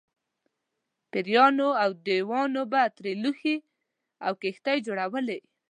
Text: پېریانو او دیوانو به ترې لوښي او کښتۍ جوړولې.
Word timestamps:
پېریانو 1.11 1.69
او 1.83 1.89
دیوانو 2.05 2.61
به 2.71 2.81
ترې 2.97 3.13
لوښي 3.21 3.55
او 4.25 4.33
کښتۍ 4.41 4.77
جوړولې. 4.87 5.39